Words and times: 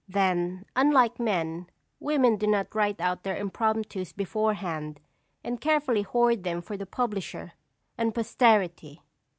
Then, 0.07 0.65
unlike 0.75 1.19
men, 1.19 1.69
women 1.99 2.35
do 2.37 2.47
not 2.47 2.73
write 2.73 2.99
out 2.99 3.21
their 3.21 3.37
impromptus 3.37 4.13
beforehand 4.13 4.99
and 5.43 5.61
carefully 5.61 6.01
hoard 6.01 6.43
them 6.43 6.59
for 6.63 6.75
the 6.75 6.87
publisher 6.87 7.51
and 7.99 8.11
posterity! 8.11 9.03